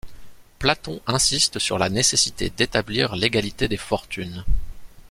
Platon 0.57 0.99
insiste 1.05 1.59
sur 1.59 1.77
la 1.77 1.87
nécessité 1.87 2.49
d'établir 2.49 3.15
l'égalité 3.15 3.67
des 3.67 3.77
fortunes. 3.77 4.43